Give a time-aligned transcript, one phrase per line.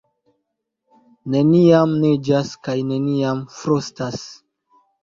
[1.35, 4.23] Neniam neĝas kaj neniam frostas.